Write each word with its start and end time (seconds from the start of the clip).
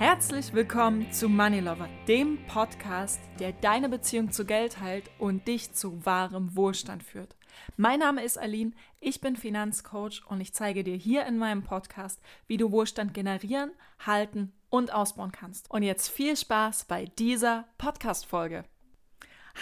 Herzlich 0.00 0.54
willkommen 0.54 1.12
zu 1.12 1.28
Money 1.28 1.60
Lover, 1.60 1.86
dem 2.08 2.38
Podcast, 2.46 3.20
der 3.38 3.52
deine 3.52 3.90
Beziehung 3.90 4.32
zu 4.32 4.46
Geld 4.46 4.80
heilt 4.80 5.10
und 5.18 5.46
dich 5.46 5.74
zu 5.74 6.06
wahrem 6.06 6.56
Wohlstand 6.56 7.02
führt. 7.02 7.36
Mein 7.76 7.98
Name 7.98 8.24
ist 8.24 8.38
Aline, 8.38 8.72
ich 8.98 9.20
bin 9.20 9.36
Finanzcoach 9.36 10.22
und 10.26 10.40
ich 10.40 10.54
zeige 10.54 10.84
dir 10.84 10.96
hier 10.96 11.26
in 11.26 11.36
meinem 11.36 11.64
Podcast, 11.64 12.18
wie 12.46 12.56
du 12.56 12.72
Wohlstand 12.72 13.12
generieren, 13.12 13.72
halten 13.98 14.54
und 14.70 14.90
ausbauen 14.90 15.32
kannst. 15.32 15.70
Und 15.70 15.82
jetzt 15.82 16.08
viel 16.08 16.34
Spaß 16.34 16.86
bei 16.86 17.04
dieser 17.18 17.68
Podcast-Folge. 17.76 18.64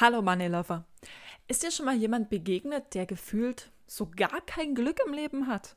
Hallo 0.00 0.22
Money 0.22 0.46
Lover. 0.46 0.84
Ist 1.48 1.64
dir 1.64 1.72
schon 1.72 1.86
mal 1.86 1.96
jemand 1.96 2.30
begegnet, 2.30 2.94
der 2.94 3.06
gefühlt 3.06 3.72
so 3.88 4.08
gar 4.14 4.40
kein 4.42 4.76
Glück 4.76 5.00
im 5.04 5.14
Leben 5.14 5.48
hat? 5.48 5.74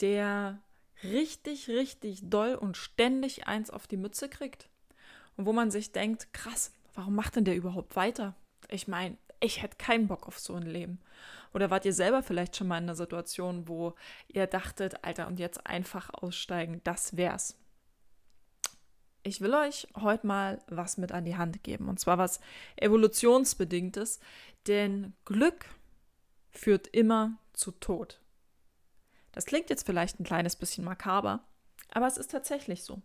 Der 0.00 0.58
richtig, 1.04 1.68
richtig 1.68 2.20
doll 2.28 2.54
und 2.54 2.76
ständig 2.76 3.46
eins 3.46 3.70
auf 3.70 3.86
die 3.86 3.96
Mütze 3.96 4.28
kriegt. 4.28 4.68
Und 5.36 5.46
wo 5.46 5.52
man 5.52 5.70
sich 5.70 5.92
denkt, 5.92 6.32
krass, 6.32 6.72
warum 6.94 7.14
macht 7.14 7.36
denn 7.36 7.44
der 7.44 7.56
überhaupt 7.56 7.96
weiter? 7.96 8.34
Ich 8.68 8.88
meine, 8.88 9.16
ich 9.40 9.62
hätte 9.62 9.76
keinen 9.76 10.06
Bock 10.06 10.26
auf 10.26 10.38
so 10.38 10.54
ein 10.54 10.66
Leben. 10.66 11.00
Oder 11.52 11.70
wart 11.70 11.84
ihr 11.84 11.92
selber 11.92 12.22
vielleicht 12.22 12.56
schon 12.56 12.68
mal 12.68 12.78
in 12.78 12.84
einer 12.84 12.94
Situation, 12.94 13.66
wo 13.66 13.94
ihr 14.28 14.46
dachtet, 14.46 15.04
Alter, 15.04 15.26
und 15.26 15.38
jetzt 15.38 15.66
einfach 15.66 16.10
aussteigen, 16.12 16.80
das 16.84 17.16
wär's. 17.16 17.56
Ich 19.22 19.40
will 19.40 19.52
euch 19.54 19.86
heute 19.96 20.26
mal 20.26 20.62
was 20.68 20.96
mit 20.96 21.12
an 21.12 21.24
die 21.24 21.36
Hand 21.36 21.62
geben, 21.62 21.88
und 21.88 22.00
zwar 22.00 22.18
was 22.18 22.40
evolutionsbedingtes, 22.76 24.20
denn 24.66 25.14
Glück 25.24 25.66
führt 26.50 26.86
immer 26.88 27.38
zu 27.52 27.72
Tod. 27.72 28.20
Das 29.32 29.46
klingt 29.46 29.70
jetzt 29.70 29.86
vielleicht 29.86 30.18
ein 30.18 30.24
kleines 30.24 30.56
bisschen 30.56 30.84
makaber, 30.84 31.44
aber 31.92 32.06
es 32.06 32.16
ist 32.16 32.30
tatsächlich 32.30 32.84
so. 32.84 33.02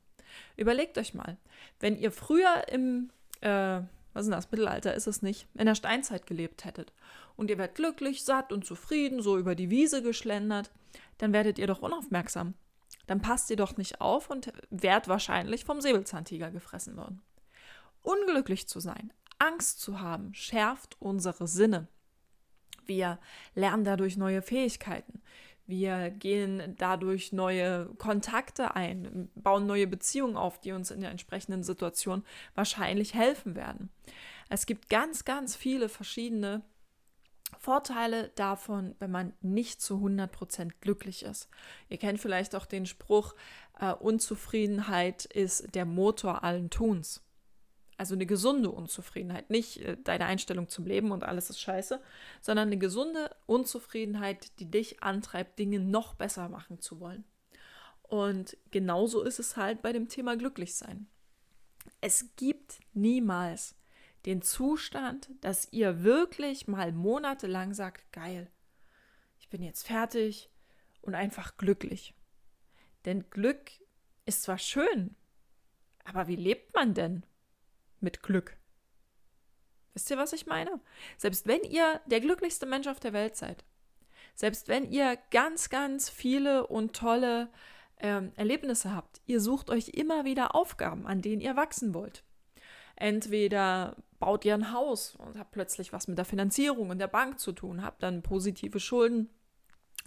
Überlegt 0.57 0.97
euch 0.97 1.13
mal, 1.13 1.37
wenn 1.79 1.97
ihr 1.97 2.11
früher 2.11 2.67
im, 2.69 3.11
äh, 3.41 3.81
was 4.13 4.25
ist 4.25 4.31
das, 4.31 4.51
Mittelalter 4.51 4.93
ist 4.93 5.07
es 5.07 5.21
nicht, 5.21 5.47
in 5.53 5.65
der 5.65 5.75
Steinzeit 5.75 6.25
gelebt 6.25 6.65
hättet 6.65 6.93
und 7.35 7.49
ihr 7.49 7.57
werdet 7.57 7.75
glücklich, 7.75 8.23
satt 8.23 8.51
und 8.51 8.65
zufrieden, 8.65 9.21
so 9.21 9.37
über 9.37 9.55
die 9.55 9.69
Wiese 9.69 10.01
geschlendert, 10.01 10.71
dann 11.17 11.33
werdet 11.33 11.59
ihr 11.59 11.67
doch 11.67 11.81
unaufmerksam. 11.81 12.55
Dann 13.07 13.21
passt 13.21 13.49
ihr 13.49 13.55
doch 13.55 13.77
nicht 13.77 14.01
auf 14.01 14.29
und 14.29 14.51
werdet 14.69 15.07
wahrscheinlich 15.07 15.63
vom 15.63 15.79
Säbelzahntiger 15.79 16.49
gefressen 16.49 16.97
worden. 16.97 17.21
Unglücklich 18.01 18.67
zu 18.67 18.79
sein, 18.79 19.13
Angst 19.37 19.79
zu 19.79 19.99
haben, 19.99 20.33
schärft 20.33 20.95
unsere 20.99 21.47
Sinne. 21.47 21.87
Wir 22.85 23.19
lernen 23.53 23.83
dadurch 23.83 24.17
neue 24.17 24.41
Fähigkeiten. 24.41 25.21
Wir 25.67 26.11
gehen 26.11 26.75
dadurch 26.77 27.33
neue 27.33 27.87
Kontakte 27.97 28.75
ein, 28.75 29.29
bauen 29.35 29.65
neue 29.65 29.87
Beziehungen 29.87 30.37
auf, 30.37 30.59
die 30.59 30.71
uns 30.73 30.91
in 30.91 31.01
der 31.01 31.11
entsprechenden 31.11 31.63
Situation 31.63 32.23
wahrscheinlich 32.53 33.15
helfen 33.15 33.55
werden. 33.55 33.89
Es 34.49 34.67
gibt 34.67 34.89
ganz, 34.89 35.25
ganz 35.25 35.55
viele 35.55 35.89
verschiedene 35.89 36.61
Vorteile 37.57 38.29
davon, 38.35 38.95
wenn 38.99 39.11
man 39.11 39.33
nicht 39.41 39.81
zu 39.81 39.95
100% 39.95 40.71
glücklich 40.81 41.23
ist. 41.23 41.49
Ihr 41.89 41.97
kennt 41.97 42.19
vielleicht 42.19 42.55
auch 42.55 42.65
den 42.65 42.85
Spruch, 42.85 43.33
äh, 43.79 43.91
Unzufriedenheit 43.93 45.25
ist 45.25 45.73
der 45.73 45.85
Motor 45.85 46.43
allen 46.43 46.69
Tuns 46.69 47.25
also 47.97 48.15
eine 48.15 48.25
gesunde 48.25 48.71
Unzufriedenheit, 48.71 49.49
nicht 49.49 49.77
äh, 49.77 49.97
deine 50.03 50.25
Einstellung 50.25 50.67
zum 50.69 50.85
Leben 50.85 51.11
und 51.11 51.23
alles 51.23 51.49
ist 51.49 51.59
scheiße, 51.59 52.01
sondern 52.41 52.67
eine 52.67 52.77
gesunde 52.77 53.35
Unzufriedenheit, 53.45 54.59
die 54.59 54.69
dich 54.69 55.03
antreibt, 55.03 55.59
Dinge 55.59 55.79
noch 55.79 56.15
besser 56.15 56.49
machen 56.49 56.79
zu 56.79 56.99
wollen. 56.99 57.23
Und 58.03 58.57
genauso 58.71 59.23
ist 59.23 59.39
es 59.39 59.57
halt 59.57 59.81
bei 59.81 59.91
dem 59.91 60.09
Thema 60.09 60.37
Glücklichsein. 60.37 61.07
Es 62.01 62.35
gibt 62.35 62.79
niemals 62.93 63.75
den 64.25 64.41
Zustand, 64.41 65.29
dass 65.41 65.71
ihr 65.71 66.03
wirklich 66.03 66.67
mal 66.67 66.91
monatelang 66.91 67.73
sagt, 67.73 68.11
geil, 68.11 68.51
ich 69.39 69.49
bin 69.49 69.61
jetzt 69.61 69.87
fertig 69.87 70.49
und 71.01 71.15
einfach 71.15 71.57
glücklich. 71.57 72.13
Denn 73.05 73.29
Glück 73.29 73.71
ist 74.25 74.43
zwar 74.43 74.57
schön, 74.57 75.15
aber 76.03 76.27
wie 76.27 76.35
lebt 76.35 76.73
man 76.73 76.93
denn? 76.93 77.23
Mit 77.99 78.23
Glück. 78.23 78.57
Wisst 79.93 80.09
ihr, 80.09 80.17
was 80.17 80.33
ich 80.33 80.45
meine? 80.45 80.79
Selbst 81.17 81.47
wenn 81.47 81.61
ihr 81.63 82.01
der 82.05 82.19
glücklichste 82.19 82.65
Mensch 82.65 82.87
auf 82.87 82.99
der 82.99 83.13
Welt 83.13 83.37
seid, 83.37 83.63
selbst 84.35 84.67
wenn 84.67 84.91
ihr 84.91 85.17
ganz, 85.31 85.69
ganz 85.69 86.09
viele 86.09 86.67
und 86.67 86.93
tolle 86.93 87.49
ähm, 87.99 88.33
Erlebnisse 88.35 88.93
habt, 88.93 89.21
ihr 89.25 89.39
sucht 89.39 89.69
euch 89.69 89.89
immer 89.89 90.25
wieder 90.25 90.53
Aufgaben, 90.53 91.07
an 91.07 91.21
denen 91.21 91.41
ihr 91.41 91.55
wachsen 91.55 91.93
wollt. 91.93 92.23
Entweder 92.97 93.95
baut 94.19 94.45
ihr 94.45 94.53
ein 94.53 94.73
Haus 94.73 95.15
und 95.15 95.37
habt 95.37 95.51
plötzlich 95.51 95.93
was 95.93 96.07
mit 96.07 96.17
der 96.17 96.25
Finanzierung 96.25 96.89
und 96.89 96.99
der 96.99 97.07
Bank 97.07 97.39
zu 97.39 97.51
tun, 97.51 97.83
habt 97.83 98.03
dann 98.03 98.21
positive 98.21 98.79
Schulden 98.79 99.29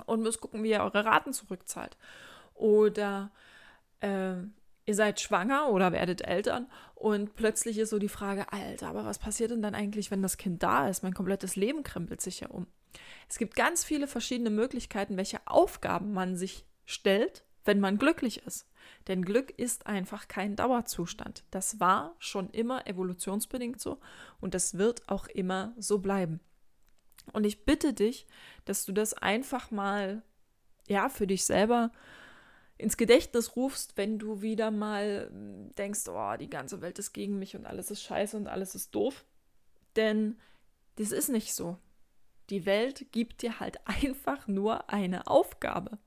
und 0.06 0.22
müsst 0.22 0.40
gucken, 0.40 0.62
wie 0.62 0.70
ihr 0.70 0.82
eure 0.82 1.04
Raten 1.04 1.32
zurückzahlt. 1.32 1.96
Oder 2.54 3.30
äh, 4.00 4.34
ihr 4.88 4.94
seid 4.94 5.20
schwanger 5.20 5.68
oder 5.68 5.92
werdet 5.92 6.22
Eltern 6.22 6.66
und 6.94 7.34
plötzlich 7.34 7.76
ist 7.76 7.90
so 7.90 7.98
die 7.98 8.08
Frage, 8.08 8.50
Alter, 8.54 8.88
aber 8.88 9.04
was 9.04 9.18
passiert 9.18 9.50
denn 9.50 9.60
dann 9.60 9.74
eigentlich, 9.74 10.10
wenn 10.10 10.22
das 10.22 10.38
Kind 10.38 10.62
da 10.62 10.88
ist? 10.88 11.02
Mein 11.02 11.12
komplettes 11.12 11.56
Leben 11.56 11.82
krempelt 11.82 12.22
sich 12.22 12.40
ja 12.40 12.48
um. 12.48 12.66
Es 13.28 13.36
gibt 13.36 13.54
ganz 13.54 13.84
viele 13.84 14.06
verschiedene 14.06 14.48
Möglichkeiten, 14.48 15.18
welche 15.18 15.46
Aufgaben 15.46 16.14
man 16.14 16.36
sich 16.36 16.64
stellt, 16.86 17.44
wenn 17.66 17.80
man 17.80 17.98
glücklich 17.98 18.46
ist. 18.46 18.66
Denn 19.08 19.26
Glück 19.26 19.50
ist 19.58 19.86
einfach 19.86 20.26
kein 20.26 20.56
Dauerzustand. 20.56 21.44
Das 21.50 21.78
war 21.80 22.16
schon 22.18 22.48
immer 22.48 22.86
evolutionsbedingt 22.86 23.78
so 23.78 24.00
und 24.40 24.54
das 24.54 24.78
wird 24.78 25.06
auch 25.10 25.26
immer 25.26 25.74
so 25.76 25.98
bleiben. 25.98 26.40
Und 27.34 27.44
ich 27.44 27.66
bitte 27.66 27.92
dich, 27.92 28.26
dass 28.64 28.86
du 28.86 28.92
das 28.92 29.12
einfach 29.12 29.70
mal 29.70 30.22
ja 30.88 31.10
für 31.10 31.26
dich 31.26 31.44
selber 31.44 31.92
ins 32.78 32.96
Gedächtnis 32.96 33.56
rufst, 33.56 33.96
wenn 33.96 34.18
du 34.18 34.40
wieder 34.40 34.70
mal 34.70 35.28
hm, 35.30 35.74
denkst, 35.74 36.08
oh, 36.08 36.36
die 36.38 36.48
ganze 36.48 36.80
Welt 36.80 36.98
ist 36.98 37.12
gegen 37.12 37.38
mich 37.38 37.56
und 37.56 37.66
alles 37.66 37.90
ist 37.90 38.02
scheiße 38.02 38.36
und 38.36 38.46
alles 38.46 38.74
ist 38.74 38.94
doof. 38.94 39.24
Denn 39.96 40.38
das 40.96 41.10
ist 41.10 41.28
nicht 41.28 41.54
so. 41.54 41.76
Die 42.50 42.64
Welt 42.64 43.12
gibt 43.12 43.42
dir 43.42 43.60
halt 43.60 43.78
einfach 43.84 44.46
nur 44.46 44.88
eine 44.90 45.26
Aufgabe. 45.26 45.98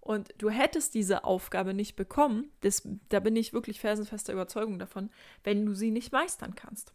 Und 0.00 0.34
du 0.36 0.50
hättest 0.50 0.94
diese 0.94 1.24
Aufgabe 1.24 1.72
nicht 1.72 1.96
bekommen, 1.96 2.50
das, 2.60 2.86
da 3.08 3.20
bin 3.20 3.36
ich 3.36 3.54
wirklich 3.54 3.80
felsenfester 3.80 4.34
Überzeugung 4.34 4.78
davon, 4.78 5.10
wenn 5.44 5.64
du 5.64 5.72
sie 5.72 5.90
nicht 5.90 6.12
meistern 6.12 6.54
kannst. 6.54 6.92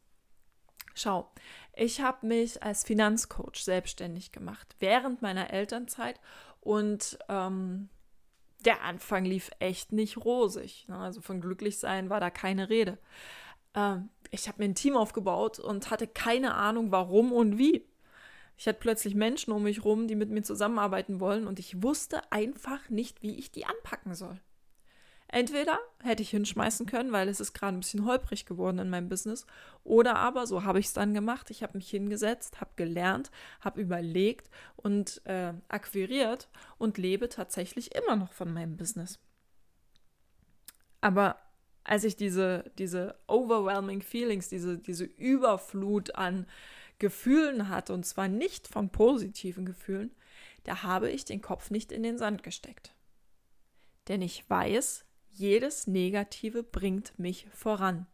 Schau, 0.93 1.31
ich 1.75 2.01
habe 2.01 2.27
mich 2.27 2.61
als 2.61 2.83
Finanzcoach 2.83 3.63
selbstständig 3.63 4.31
gemacht 4.31 4.75
während 4.79 5.23
meiner 5.23 5.51
Elternzeit 5.51 6.19
und 6.61 7.17
ähm, 7.29 7.89
der 8.65 8.83
Anfang 8.83 9.25
lief 9.25 9.51
echt 9.59 9.91
nicht 9.91 10.17
rosig. 10.17 10.85
Ne? 10.87 10.97
Also 10.97 11.21
von 11.21 11.41
glücklich 11.41 11.77
sein 11.77 12.09
war 12.09 12.19
da 12.19 12.29
keine 12.29 12.69
Rede. 12.69 12.97
Ähm, 13.73 14.09
ich 14.31 14.47
habe 14.47 14.59
mir 14.59 14.65
ein 14.65 14.75
Team 14.75 14.95
aufgebaut 14.95 15.59
und 15.59 15.89
hatte 15.91 16.07
keine 16.07 16.53
Ahnung, 16.55 16.91
warum 16.91 17.31
und 17.31 17.57
wie. 17.57 17.85
Ich 18.57 18.67
hatte 18.67 18.79
plötzlich 18.79 19.15
Menschen 19.15 19.53
um 19.53 19.63
mich 19.63 19.85
rum, 19.85 20.07
die 20.07 20.15
mit 20.15 20.29
mir 20.29 20.43
zusammenarbeiten 20.43 21.21
wollen 21.21 21.47
und 21.47 21.59
ich 21.59 21.81
wusste 21.81 22.29
einfach 22.31 22.89
nicht, 22.89 23.23
wie 23.23 23.35
ich 23.35 23.51
die 23.51 23.65
anpacken 23.65 24.15
soll. 24.15 24.39
Entweder 25.31 25.77
hätte 26.01 26.23
ich 26.23 26.31
hinschmeißen 26.31 26.87
können, 26.87 27.11
weil 27.11 27.29
es 27.29 27.39
ist 27.39 27.53
gerade 27.53 27.77
ein 27.77 27.81
bisschen 27.81 28.03
holprig 28.03 28.47
geworden 28.47 28.79
in 28.79 28.89
meinem 28.89 29.09
Business, 29.09 29.45
oder 29.83 30.15
aber, 30.15 30.47
so 30.47 30.63
habe 30.63 30.79
ich 30.79 30.87
es 30.87 30.93
dann 30.93 31.13
gemacht, 31.13 31.51
ich 31.51 31.61
habe 31.61 31.77
mich 31.77 31.87
hingesetzt, 31.87 32.59
habe 32.59 32.71
gelernt, 32.75 33.29
habe 33.61 33.79
überlegt 33.79 34.49
und 34.75 35.21
äh, 35.25 35.53
akquiriert 35.67 36.49
und 36.79 36.97
lebe 36.97 37.29
tatsächlich 37.29 37.93
immer 37.95 38.15
noch 38.15 38.33
von 38.33 38.51
meinem 38.51 38.75
Business. 38.75 39.19
Aber 40.99 41.37
als 41.83 42.03
ich 42.03 42.15
diese, 42.15 42.71
diese 42.79 43.15
overwhelming 43.27 44.01
feelings, 44.01 44.49
diese, 44.49 44.79
diese 44.79 45.05
Überflut 45.05 46.15
an 46.15 46.47
Gefühlen 46.97 47.69
hatte, 47.69 47.93
und 47.93 48.03
zwar 48.03 48.27
nicht 48.27 48.67
von 48.67 48.89
positiven 48.89 49.65
Gefühlen, 49.65 50.11
da 50.63 50.81
habe 50.81 51.11
ich 51.11 51.23
den 51.23 51.41
Kopf 51.41 51.69
nicht 51.69 51.91
in 51.91 52.01
den 52.01 52.17
Sand 52.17 52.41
gesteckt. 52.41 52.95
Denn 54.07 54.23
ich 54.23 54.49
weiß, 54.49 55.05
jedes 55.39 55.87
Negative 55.87 56.63
bringt 56.63 57.17
mich 57.17 57.47
voran. 57.53 58.05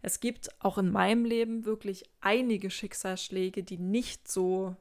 Es 0.00 0.18
gibt 0.18 0.48
auch 0.58 0.78
in 0.78 0.90
meinem 0.90 1.24
Leben 1.24 1.64
wirklich 1.64 2.04
einige 2.20 2.70
Schicksalsschläge, 2.70 3.62
die 3.62 3.78
nicht 3.78 4.26
so 4.26 4.74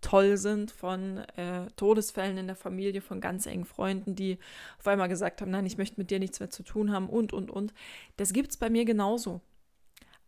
toll 0.00 0.36
sind 0.36 0.70
von 0.70 1.18
äh, 1.36 1.66
Todesfällen 1.76 2.38
in 2.38 2.46
der 2.46 2.56
Familie, 2.56 3.00
von 3.00 3.20
ganz 3.20 3.46
engen 3.46 3.64
Freunden, 3.64 4.14
die 4.14 4.38
auf 4.78 4.86
einmal 4.86 5.08
gesagt 5.08 5.40
haben, 5.40 5.50
nein, 5.50 5.66
ich 5.66 5.78
möchte 5.78 6.00
mit 6.00 6.10
dir 6.10 6.18
nichts 6.18 6.40
mehr 6.40 6.50
zu 6.50 6.62
tun 6.62 6.92
haben 6.92 7.08
und, 7.08 7.32
und, 7.32 7.50
und. 7.50 7.74
Das 8.16 8.32
gibt 8.32 8.50
es 8.50 8.56
bei 8.56 8.70
mir 8.70 8.84
genauso. 8.84 9.40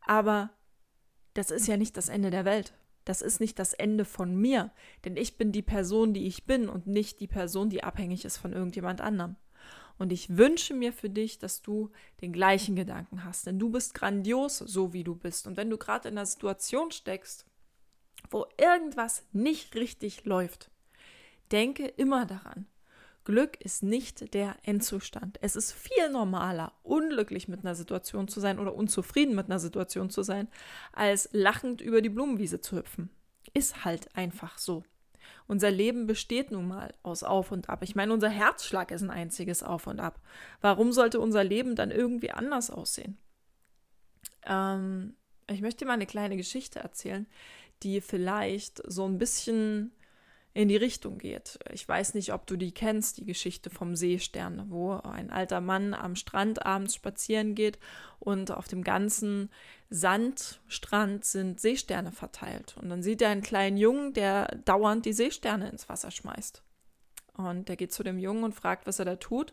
Aber 0.00 0.50
das 1.34 1.50
ist 1.50 1.66
ja 1.68 1.76
nicht 1.76 1.96
das 1.96 2.08
Ende 2.08 2.30
der 2.30 2.44
Welt. 2.44 2.74
Das 3.04 3.22
ist 3.22 3.38
nicht 3.38 3.58
das 3.58 3.72
Ende 3.72 4.04
von 4.04 4.34
mir, 4.34 4.72
denn 5.04 5.16
ich 5.16 5.36
bin 5.36 5.52
die 5.52 5.62
Person, 5.62 6.12
die 6.12 6.26
ich 6.26 6.44
bin 6.44 6.68
und 6.68 6.86
nicht 6.86 7.20
die 7.20 7.28
Person, 7.28 7.70
die 7.70 7.84
abhängig 7.84 8.24
ist 8.24 8.38
von 8.38 8.52
irgendjemand 8.52 9.00
anderem. 9.00 9.36
Und 9.98 10.12
ich 10.12 10.36
wünsche 10.36 10.74
mir 10.74 10.92
für 10.92 11.08
dich, 11.08 11.38
dass 11.38 11.62
du 11.62 11.90
den 12.20 12.32
gleichen 12.32 12.76
Gedanken 12.76 13.24
hast, 13.24 13.46
denn 13.46 13.58
du 13.58 13.70
bist 13.70 13.94
grandios, 13.94 14.58
so 14.58 14.92
wie 14.92 15.04
du 15.04 15.14
bist. 15.14 15.46
Und 15.46 15.56
wenn 15.56 15.70
du 15.70 15.78
gerade 15.78 16.08
in 16.08 16.18
einer 16.18 16.26
Situation 16.26 16.90
steckst, 16.90 17.46
wo 18.30 18.46
irgendwas 18.58 19.24
nicht 19.32 19.74
richtig 19.74 20.24
läuft, 20.24 20.70
denke 21.52 21.86
immer 21.86 22.26
daran. 22.26 22.66
Glück 23.24 23.60
ist 23.60 23.82
nicht 23.82 24.34
der 24.34 24.56
Endzustand. 24.62 25.38
Es 25.42 25.56
ist 25.56 25.72
viel 25.72 26.10
normaler, 26.10 26.72
unglücklich 26.84 27.48
mit 27.48 27.60
einer 27.60 27.74
Situation 27.74 28.28
zu 28.28 28.38
sein 28.38 28.60
oder 28.60 28.74
unzufrieden 28.74 29.34
mit 29.34 29.46
einer 29.46 29.58
Situation 29.58 30.10
zu 30.10 30.22
sein, 30.22 30.46
als 30.92 31.28
lachend 31.32 31.80
über 31.80 32.02
die 32.02 32.08
Blumenwiese 32.08 32.60
zu 32.60 32.76
hüpfen. 32.76 33.10
Ist 33.52 33.84
halt 33.84 34.14
einfach 34.16 34.58
so. 34.58 34.84
Unser 35.48 35.70
Leben 35.70 36.06
besteht 36.06 36.50
nun 36.50 36.66
mal 36.68 36.94
aus 37.02 37.22
Auf 37.22 37.52
und 37.52 37.68
Ab. 37.68 37.82
Ich 37.82 37.94
meine, 37.94 38.12
unser 38.12 38.28
Herzschlag 38.28 38.90
ist 38.90 39.02
ein 39.02 39.10
einziges 39.10 39.62
Auf 39.62 39.86
und 39.86 40.00
Ab. 40.00 40.20
Warum 40.60 40.92
sollte 40.92 41.20
unser 41.20 41.44
Leben 41.44 41.76
dann 41.76 41.90
irgendwie 41.90 42.32
anders 42.32 42.70
aussehen? 42.70 43.16
Ähm, 44.44 45.14
ich 45.48 45.60
möchte 45.60 45.84
mal 45.84 45.92
eine 45.92 46.06
kleine 46.06 46.36
Geschichte 46.36 46.80
erzählen, 46.80 47.26
die 47.82 48.00
vielleicht 48.00 48.82
so 48.90 49.04
ein 49.06 49.18
bisschen 49.18 49.92
in 50.56 50.68
die 50.68 50.76
Richtung 50.76 51.18
geht. 51.18 51.58
Ich 51.70 51.86
weiß 51.86 52.14
nicht, 52.14 52.32
ob 52.32 52.46
du 52.46 52.56
die 52.56 52.72
kennst, 52.72 53.18
die 53.18 53.26
Geschichte 53.26 53.68
vom 53.68 53.94
Seestern, 53.94 54.70
wo 54.70 54.94
ein 54.94 55.30
alter 55.30 55.60
Mann 55.60 55.92
am 55.92 56.16
Strand 56.16 56.64
abends 56.64 56.94
spazieren 56.94 57.54
geht 57.54 57.78
und 58.20 58.50
auf 58.50 58.66
dem 58.66 58.82
ganzen 58.82 59.50
Sandstrand 59.90 61.26
sind 61.26 61.60
Seesterne 61.60 62.10
verteilt. 62.10 62.74
Und 62.80 62.88
dann 62.88 63.02
sieht 63.02 63.20
er 63.20 63.28
einen 63.28 63.42
kleinen 63.42 63.76
Jungen, 63.76 64.14
der 64.14 64.46
dauernd 64.64 65.04
die 65.04 65.12
Seesterne 65.12 65.68
ins 65.68 65.90
Wasser 65.90 66.10
schmeißt. 66.10 66.62
Und 67.34 67.68
der 67.68 67.76
geht 67.76 67.92
zu 67.92 68.02
dem 68.02 68.18
Jungen 68.18 68.44
und 68.44 68.54
fragt, 68.54 68.86
was 68.86 68.98
er 68.98 69.04
da 69.04 69.16
tut. 69.16 69.52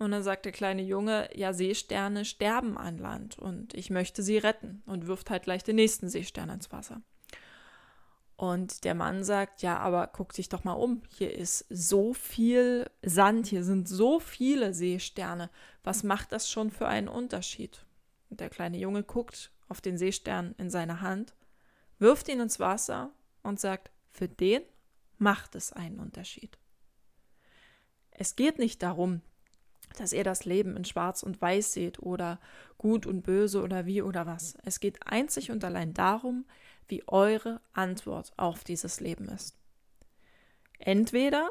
Und 0.00 0.10
dann 0.10 0.24
sagt 0.24 0.44
der 0.44 0.50
kleine 0.50 0.82
Junge, 0.82 1.28
ja, 1.36 1.52
Seesterne 1.52 2.24
sterben 2.24 2.76
an 2.76 2.98
Land 2.98 3.38
und 3.38 3.74
ich 3.74 3.90
möchte 3.90 4.24
sie 4.24 4.38
retten 4.38 4.82
und 4.86 5.06
wirft 5.06 5.30
halt 5.30 5.44
gleich 5.44 5.62
den 5.62 5.76
nächsten 5.76 6.08
Seestern 6.08 6.50
ins 6.50 6.72
Wasser. 6.72 7.00
Und 8.42 8.82
der 8.82 8.96
Mann 8.96 9.22
sagt, 9.22 9.62
ja, 9.62 9.78
aber 9.78 10.08
guck 10.08 10.32
dich 10.32 10.48
doch 10.48 10.64
mal 10.64 10.72
um. 10.72 11.02
Hier 11.10 11.32
ist 11.32 11.64
so 11.70 12.12
viel 12.12 12.90
Sand, 13.00 13.46
hier 13.46 13.62
sind 13.62 13.86
so 13.86 14.18
viele 14.18 14.74
Seesterne. 14.74 15.48
Was 15.84 16.02
macht 16.02 16.32
das 16.32 16.50
schon 16.50 16.72
für 16.72 16.88
einen 16.88 17.06
Unterschied? 17.06 17.86
Und 18.30 18.40
der 18.40 18.50
kleine 18.50 18.78
Junge 18.78 19.04
guckt 19.04 19.52
auf 19.68 19.80
den 19.80 19.96
Seestern 19.96 20.56
in 20.58 20.70
seiner 20.70 21.02
Hand, 21.02 21.36
wirft 22.00 22.28
ihn 22.28 22.40
ins 22.40 22.58
Wasser 22.58 23.12
und 23.44 23.60
sagt, 23.60 23.92
für 24.10 24.26
den 24.26 24.62
macht 25.18 25.54
es 25.54 25.72
einen 25.72 26.00
Unterschied. 26.00 26.58
Es 28.10 28.34
geht 28.34 28.58
nicht 28.58 28.82
darum, 28.82 29.20
dass 29.98 30.12
ihr 30.12 30.24
das 30.24 30.44
Leben 30.44 30.76
in 30.76 30.84
Schwarz 30.84 31.22
und 31.22 31.40
Weiß 31.40 31.72
seht 31.72 32.00
oder 32.00 32.40
gut 32.76 33.06
und 33.06 33.22
böse 33.22 33.62
oder 33.62 33.86
wie 33.86 34.02
oder 34.02 34.26
was. 34.26 34.56
Es 34.64 34.80
geht 34.80 35.06
einzig 35.06 35.52
und 35.52 35.62
allein 35.62 35.94
darum, 35.94 36.44
wie 36.88 37.02
eure 37.06 37.60
Antwort 37.72 38.32
auf 38.36 38.64
dieses 38.64 39.00
Leben 39.00 39.28
ist. 39.28 39.56
Entweder 40.78 41.50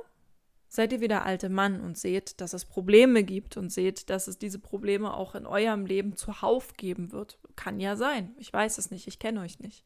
seid 0.67 0.93
ihr 0.93 1.01
wie 1.01 1.07
der 1.07 1.25
alte 1.25 1.49
Mann 1.49 1.81
und 1.81 1.97
seht, 1.97 2.39
dass 2.39 2.53
es 2.53 2.65
Probleme 2.65 3.23
gibt 3.23 3.57
und 3.57 3.71
seht, 3.71 4.09
dass 4.09 4.27
es 4.27 4.37
diese 4.37 4.59
Probleme 4.59 5.13
auch 5.13 5.35
in 5.35 5.45
eurem 5.45 5.85
Leben 5.85 6.15
zuhauf 6.15 6.77
geben 6.77 7.11
wird. 7.11 7.39
Kann 7.55 7.79
ja 7.79 7.95
sein. 7.95 8.33
Ich 8.37 8.53
weiß 8.53 8.77
es 8.77 8.89
nicht. 8.89 9.07
Ich 9.07 9.19
kenne 9.19 9.41
euch 9.41 9.59
nicht. 9.59 9.85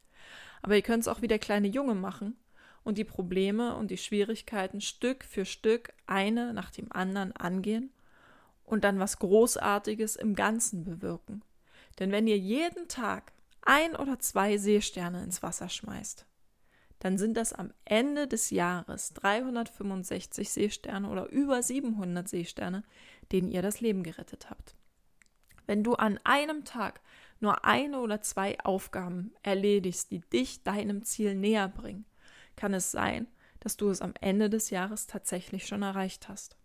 Aber 0.62 0.76
ihr 0.76 0.82
könnt 0.82 1.02
es 1.02 1.08
auch 1.08 1.22
wie 1.22 1.28
der 1.28 1.40
kleine 1.40 1.68
Junge 1.68 1.96
machen 1.96 2.36
und 2.84 2.98
die 2.98 3.04
Probleme 3.04 3.76
und 3.76 3.90
die 3.90 3.98
Schwierigkeiten 3.98 4.80
Stück 4.80 5.26
für 5.26 5.46
Stück 5.46 5.92
eine 6.06 6.54
nach 6.54 6.70
dem 6.70 6.92
anderen 6.92 7.32
angehen 7.34 7.92
und 8.64 8.84
dann 8.84 9.00
was 9.00 9.20
Großartiges 9.20 10.16
im 10.16 10.36
Ganzen 10.36 10.84
bewirken. 10.84 11.44
Denn 12.00 12.12
wenn 12.12 12.28
ihr 12.28 12.38
jeden 12.38 12.88
Tag 12.88 13.32
ein 13.66 13.96
oder 13.96 14.20
zwei 14.20 14.58
Seesterne 14.58 15.24
ins 15.24 15.44
Wasser 15.44 15.70
schmeißt, 15.70 16.26
dann 17.00 17.18
sind 17.18 17.36
das 17.36 17.54
am 17.54 17.74
Ende 17.84 18.28
des 18.28 18.50
Jahres 18.50 19.14
365 19.14 20.50
Seesterne 20.50 21.10
oder 21.10 21.30
über 21.30 21.62
700 21.62 22.28
Seesterne, 22.28 22.84
denen 23.32 23.52
ihr 23.52 23.62
das 23.62 23.82
Leben 23.82 24.04
gerettet 24.04 24.50
habt. 24.50 24.76
Wenn 25.68 25.84
du 25.84 25.96
an 25.96 26.20
einem 26.24 26.64
Tag 26.64 27.02
nur 27.40 27.66
eine 27.66 28.00
oder 28.00 28.22
zwei 28.22 28.60
Aufgaben 28.62 29.34
erledigst, 29.44 30.12
die 30.12 30.22
dich 30.22 30.64
deinem 30.64 31.04
Ziel 31.04 31.36
näher 31.36 31.68
bringen, 31.68 32.06
kann 32.56 32.74
es 32.74 32.92
sein, 32.92 33.28
dass 33.60 33.78
du 33.78 33.90
es 33.90 34.02
am 34.02 34.14
Ende 34.22 34.50
des 34.50 34.70
Jahres 34.70 35.08
tatsächlich 35.08 35.68
schon 35.68 35.82
erreicht 35.82 36.30
hast. 36.30 36.56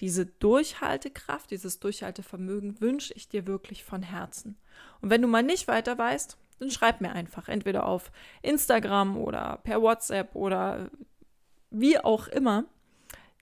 Diese 0.00 0.26
Durchhaltekraft, 0.26 1.50
dieses 1.50 1.78
Durchhaltevermögen 1.78 2.80
wünsche 2.80 3.14
ich 3.14 3.28
dir 3.28 3.46
wirklich 3.46 3.84
von 3.84 4.02
Herzen. 4.02 4.56
Und 5.00 5.10
wenn 5.10 5.22
du 5.22 5.28
mal 5.28 5.42
nicht 5.42 5.68
weiter 5.68 5.96
weißt, 5.96 6.36
dann 6.58 6.70
schreib 6.70 7.00
mir 7.00 7.12
einfach, 7.12 7.48
entweder 7.48 7.86
auf 7.86 8.10
Instagram 8.42 9.16
oder 9.16 9.60
per 9.64 9.82
WhatsApp 9.82 10.34
oder 10.34 10.90
wie 11.70 11.98
auch 11.98 12.28
immer. 12.28 12.64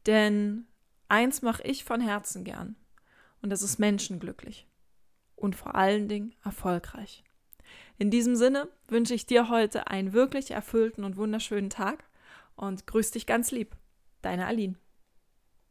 Denn 0.07 0.67
eins 1.09 1.43
mache 1.43 1.63
ich 1.63 1.85
von 1.85 2.01
Herzen 2.01 2.45
gern. 2.45 2.77
Und 3.41 3.51
das 3.51 3.63
ist 3.63 3.79
menschenglücklich. 3.79 4.67
Und 5.37 5.57
vor 5.57 5.75
allen 5.75 6.09
Dingen 6.09 6.35
erfolgreich. 6.45 7.25
In 7.99 8.11
diesem 8.11 8.37
Sinne 8.37 8.69
wünsche 8.89 9.15
ich 9.15 9.27
dir 9.27 9.49
heute 9.49 9.89
einen 9.89 10.13
wirklich 10.13 10.51
erfüllten 10.51 11.05
und 11.05 11.17
wunderschönen 11.17 11.71
Tag 11.71 12.05
und 12.57 12.87
grüß 12.87 13.11
dich 13.13 13.27
ganz 13.27 13.51
lieb. 13.51 13.77
Deine 14.23 14.47
Aline. 14.47 14.77